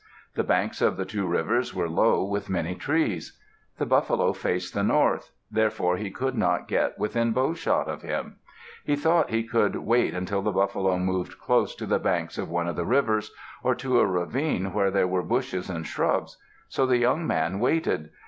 [0.33, 3.39] The banks of the two rivers were low, with many trees.
[3.77, 8.37] The buffalo faced the north; therefore he could not get within bowshot of him.
[8.83, 12.67] He thought he should wait until the buffalo moved close to the banks of one
[12.67, 16.39] of the rivers, or to a ravine where there were bushes and shrubs.
[16.67, 18.09] So the young man waited.